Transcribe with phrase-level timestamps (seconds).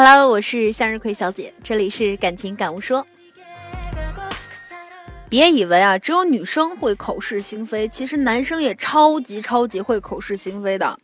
[0.00, 3.04] Hello，我是向日葵小姐，这里是感情感悟说。
[5.28, 10.96] 别以为啊，只有女生会口是心非，其实男生也超级超级会口是心非的。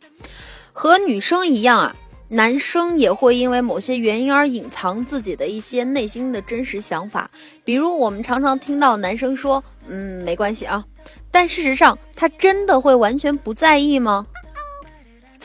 [0.71, 1.95] 和女生一样啊，
[2.29, 7.29] 男生也会因为某些原因而隐藏自己的一些内心的真实想法。
[7.65, 10.85] 比如我们常常听到男生说：“嗯，没关系啊。”
[11.29, 14.25] 但事实上，他真的会完全不在意吗？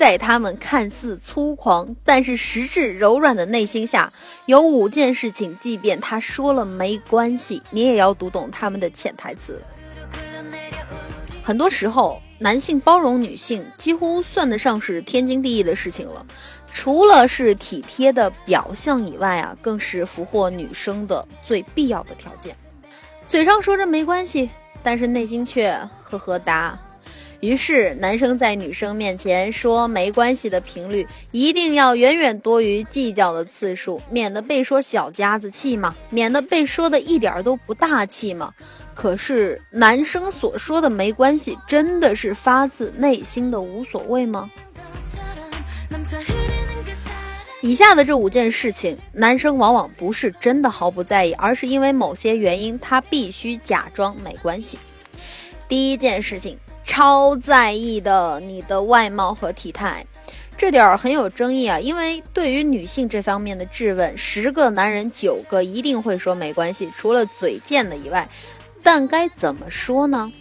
[0.01, 4.11] 在他们看似粗狂，但是实质柔软的内心下，
[4.47, 9.61] 有五件事情，即便他说了没关系，你也要读懂他们的潜台词。
[11.43, 16.25] 很多时候，男性包容女性，几乎算得上是天经地义的事情了。
[16.73, 22.57] 除了是体贴的表象以外啊，更是俘获女生的最必要的条件。
[23.29, 24.49] 嘴上说着没关系，
[24.83, 26.79] 但是内心却呵呵哒。
[27.41, 38.53] 于是，男生在女生面前说没关系的频率一定要远远多于计较的次数，免得被说小家子气嘛，免得被说的一点都不大气嘛。
[38.95, 44.51] 可是，男生所说的没关系，真的是发自内心的无所谓吗？
[47.63, 54.79] 以下的这五件事情，男生往往不是真的毫不在意，而是因为某些原因，他必须假装没关系。
[55.67, 56.59] 第一件事情。
[56.91, 60.05] 超在意的你的外貌和体态，
[60.59, 61.79] 这点儿很有争议啊。
[61.79, 68.29] 因为对于女性这方面的质问，十个男人九个一定会说没关系，除了嘴贱的以外。
[68.83, 70.33] 但该怎么说呢？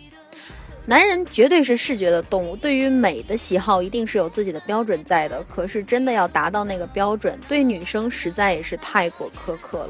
[0.87, 5.43] 男人绝对是视觉的动物，对于美的喜好一定是有自己的标准在的。
[5.43, 9.89] 可是真的要达到那个标准，对女生实在也是太过苛刻了。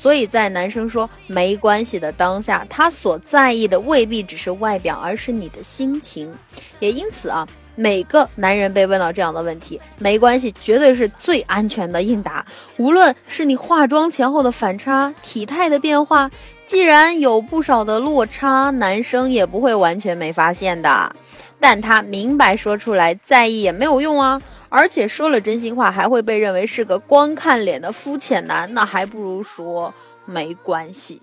[0.00, 6.32] 所以在男生说没关系的当下，他所在意的未必只是外表，而是你的心情。
[6.78, 12.46] 也因此啊，每个男人被问到这样的问题，没关系，绝对是最安全的应答。
[12.76, 16.30] 无论是你化妆前后的反差、体态的变化，
[16.64, 21.16] 既然有不少的落差，男生也不会完全没发现的。
[21.58, 24.40] 但他明白说出来，在意也没有用啊。
[24.68, 31.22] 而且说了真心话，还会被认为是个光看脸的肤浅男，那还不如说没关系。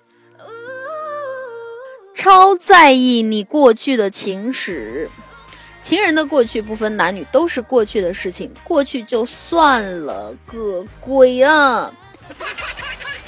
[2.15, 5.09] 超在意你过去的情史，
[5.81, 11.93] 情人的过去不分男女，都是过去的事情，过去就算了，个鬼啊！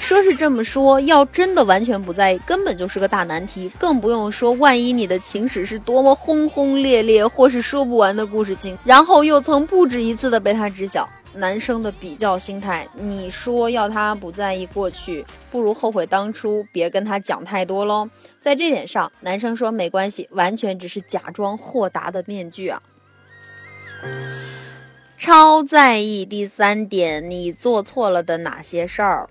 [0.08, 3.70] 说是这么说，要真的完全不在意，根本就是个大难题。
[3.78, 11.06] 更不用说，万一你的情史是多么轰轰烈烈，或是说不完的故事情，然后又曾不止一次的被他知晓。
[11.34, 18.08] 男生的比较心态，你说要他不在意过去，不如后悔当初，别跟他讲太多喽。
[18.40, 22.80] 在这点上，男生说没关系，完全只是假装豁达的面具啊。
[25.18, 29.28] 超在意第三点，你做错了的哪些事儿？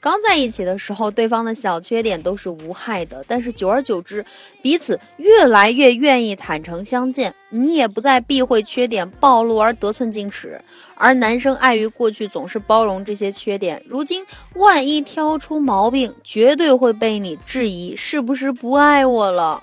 [0.00, 4.24] 刚在一起的时候，对方的小缺点都是无害的，但是久而久之，
[4.62, 10.58] 彼此越来越愿意坦诚相见，你也不再避讳缺点暴露而得寸进尺。
[10.94, 14.24] 而男生碍于过去总是包容这些缺点，如今
[14.54, 19.62] 万一挑出毛病，绝对会被你质疑是不是不爱我了。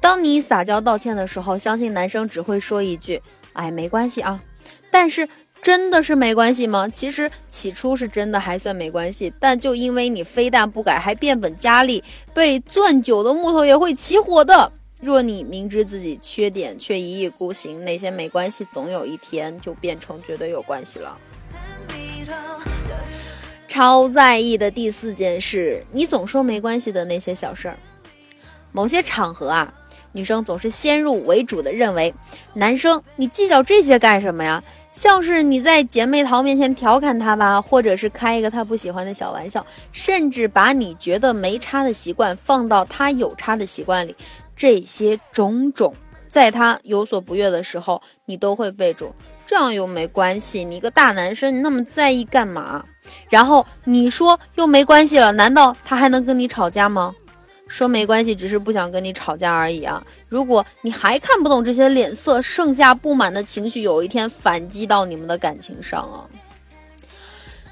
[0.00, 3.22] 当你撒娇道歉的时候，相信男生只会说一句
[3.54, 4.42] ：“哎，没关系啊。”
[4.90, 5.28] 但是。
[5.62, 6.88] 真的是没关系吗？
[6.88, 14.72] 其实起初是真的还算没关系，但就因为你非但不改，还变本加厉，被钻久的木头也会起火的。
[15.00, 21.16] 若你明知自己缺点却一意孤行，那些没关系总有一天就变成绝对有关系了。
[23.68, 27.78] 超在意的第四件事，你总说没关系的那些小事儿，
[28.72, 29.72] 某些场合啊，
[30.12, 32.14] 女生总是先入为主的认为，
[32.54, 34.62] 男生你计较这些干什么呀？
[34.92, 44.14] 像是你在姐妹淘面前调侃他吧，或者是开一个他不喜欢的小玩笑，甚至把你觉得没差的习惯放到他有差的习惯里，
[44.56, 45.94] 这些种种，
[46.26, 49.12] 在他有所不悦的时候，你都会备注，
[49.46, 52.84] 这样又没关系，你个大男生，你那么在意干嘛？
[53.28, 57.14] 然后你说又没关系了，难道他还能跟你吵架吗？
[57.70, 60.04] 说没关系，只是不想跟你吵架而已啊！
[60.28, 66.26] 如果你还看不懂这些脸色，剩下不满的情绪，有一天反击到你们的感情上啊！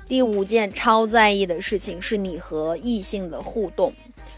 [0.07, 3.93] 第五件超在意的事情是你和异性的互动。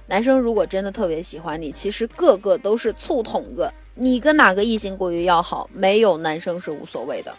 [0.06, 3.70] 男生如果真的特别喜欢你，其实个个都是醋桶子。
[3.94, 7.34] 你跟哪个异性过于要好，没有男生是无所谓的。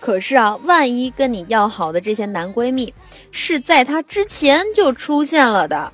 [0.00, 2.92] 可是啊，万一跟你要好的这些男闺蜜
[3.30, 5.92] 是在他之前就出现了的。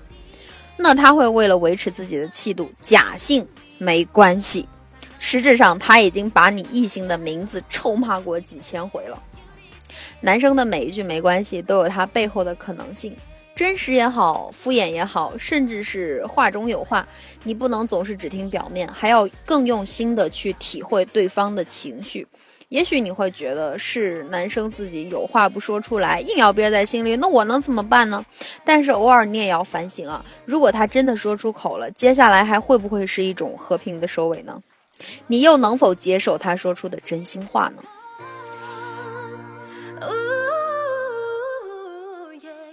[0.78, 3.46] 那他会为了维持自己的气度，假性
[3.76, 4.66] 没关系，
[5.18, 9.22] 实质上他已经把你异性的名字臭骂过几千回了。
[10.20, 13.16] 男生的每一句没关系都有他背后的可能性，
[13.54, 17.06] 真实也好，敷衍也好，甚至是话中有话。
[17.42, 22.26] 你不能总是只听表面，还要更用心的去体会对方的情绪。
[22.68, 28.22] 也许你会觉得是男生自己有话不说出来，硬要憋在心里，那我能怎么办呢？
[28.62, 34.62] 但是偶尔你也要反省啊，如果他真的说出口了，接下来还会不会是一种和平的收尾呢？
[35.28, 37.82] 你又能否接受他说出的真心话呢？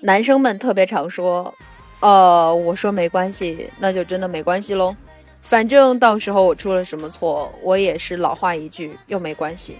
[0.02, 1.54] 男生们特别常说，
[2.02, 4.96] 呃，我说没关系，那就真的没关系喽。
[5.48, 9.78] 反正到时候我出了什么错，我也是老话一句，又没关系。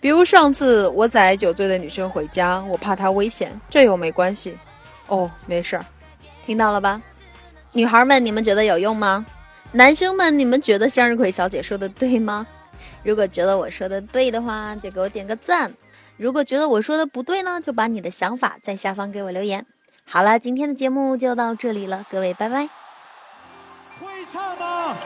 [0.00, 4.56] 比如上次我载酒醉的女生回家，我怕她危险，这又没关系。
[5.06, 5.84] 哦，没事儿，
[6.46, 7.02] 听到了吧？
[7.72, 9.26] 女孩们，你们觉得有用吗？
[9.72, 12.46] 男生们，你们觉得向日葵小姐说的对吗？
[13.02, 15.70] 如果觉得我说的对的话，就给我点个赞；
[16.16, 19.66] 如果觉得我说的不对呢，就把你的想法在下方给我留言。
[20.06, 22.83] 好了，今天的节目就到这里了，各位，拜拜。
[24.34, 24.96] 唱吗？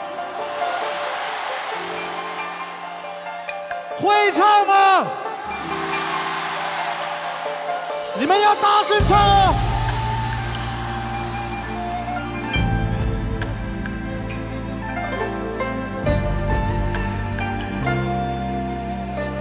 [3.99, 5.07] 会唱吗？
[8.19, 9.55] 你们要大声唱哦！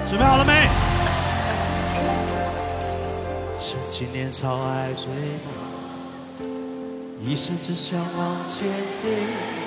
[0.09, 0.67] 准备好了没？
[3.57, 5.05] 曾经年少爱追
[6.41, 6.49] 梦，
[7.21, 8.67] 一生只想往前
[9.01, 9.66] 飞。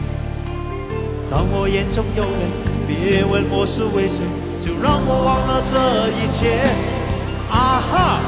[1.31, 2.29] 当我眼中有泪。
[2.85, 4.25] 别问我是为谁，
[4.59, 5.79] 就让我忘了这
[6.19, 6.67] 一切。
[7.49, 8.19] 啊哈！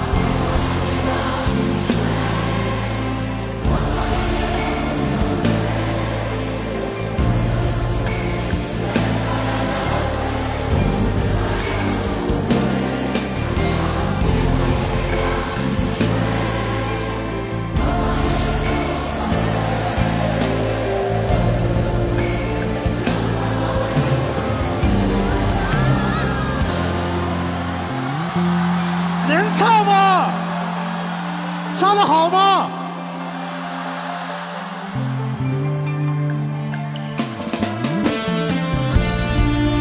[31.75, 32.69] 唱的好吗？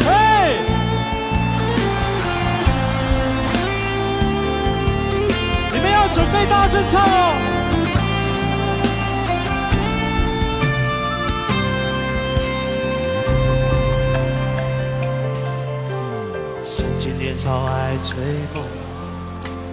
[0.03, 0.57] 嘿，
[5.71, 7.33] 你们要准备大声唱哦！
[16.63, 18.17] 曾经年少爱追
[18.55, 18.82] 梦。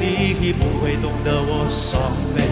[0.00, 2.00] 你不会懂得我伤
[2.34, 2.42] 悲。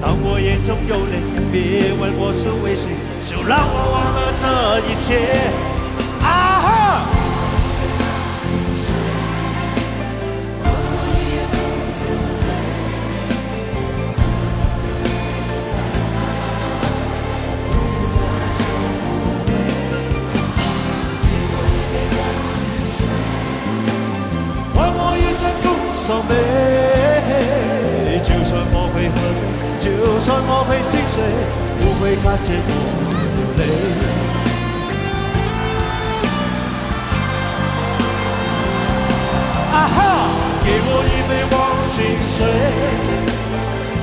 [0.00, 1.20] 当我眼中有泪，
[1.50, 2.94] 别问我是为谁，
[3.24, 4.44] 就让我忘了这
[4.86, 5.50] 一切。
[6.22, 6.49] 爱
[26.10, 26.34] 伤悲，
[28.20, 29.14] 就算我会喝
[29.78, 31.22] 醉，就算我会心碎，
[31.78, 32.68] 不会看见我
[33.14, 33.62] 流泪。
[39.72, 39.96] 啊哈，
[40.64, 41.94] 给我一杯忘情
[42.26, 42.36] 水，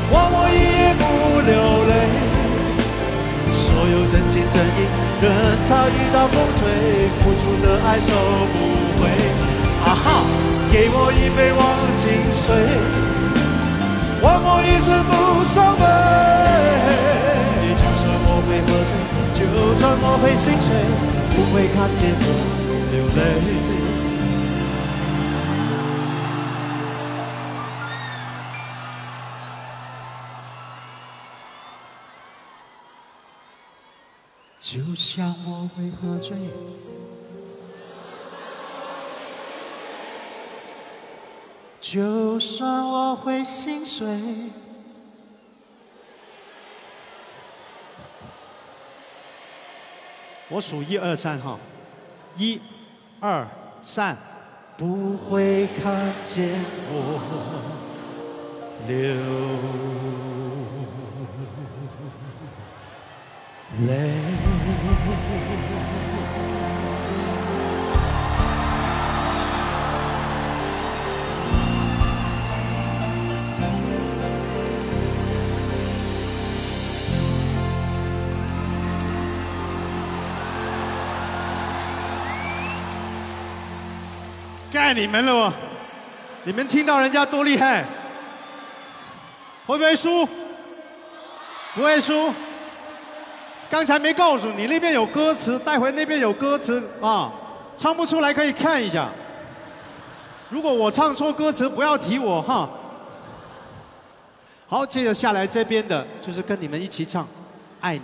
[0.10, 1.04] 换我一夜不
[1.44, 1.52] 流
[1.90, 1.92] 泪。
[3.52, 4.88] 所有真情真意，
[5.22, 5.26] 任
[5.68, 6.64] 它雨打风吹，
[7.20, 8.08] 付出的爱收
[8.54, 8.56] 不
[9.04, 9.12] 回。
[9.84, 10.24] 啊哈。
[10.78, 11.60] 给我一杯忘
[11.98, 12.06] 情
[12.36, 12.46] 水
[14.22, 15.82] 换我一生不伤悲
[17.74, 18.92] 就算我会喝醉
[19.34, 19.42] 就
[19.74, 20.70] 算我会心碎
[21.32, 22.24] 不会看见我
[22.92, 23.20] 流泪
[34.60, 36.38] 就像我会喝醉
[41.90, 44.06] 就算我会心碎。
[50.50, 51.58] 我数一二三哈，
[52.36, 52.60] 一、
[53.22, 53.48] 二、
[53.82, 54.18] 三，
[54.76, 57.22] 不会看见我
[58.86, 58.98] 流
[63.88, 64.12] 泪。
[84.88, 85.54] 爱你们了哦！
[86.46, 87.84] 你们听到人家多厉害，
[89.66, 90.26] 会不会输？
[91.76, 92.34] 不会输。
[93.70, 97.30] 刚才没告诉你，那边有歌词，待会那边有歌词啊，
[97.76, 99.10] 唱不出来可以看一下。
[100.50, 102.70] 如果我唱错歌词，不要提我哈。
[104.70, 107.26] 好，接着下来这边的就是跟你们一起唱
[107.82, 108.04] 《爱你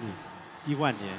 [0.66, 1.14] 一万年》。